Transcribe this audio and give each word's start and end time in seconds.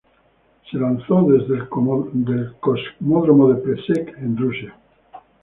Se 0.71 0.79
lanzó 0.79 1.21
desde 1.29 1.57
el 1.57 1.69
cosmódromo 1.69 3.49
de 3.49 3.55
Plesetsk 3.61 4.17
en 4.17 4.35
Rusia. 4.35 4.75